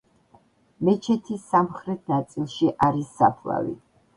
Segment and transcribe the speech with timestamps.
[0.87, 3.79] მეჩეთის სამხრეთ ნაწილში არის საფლავი.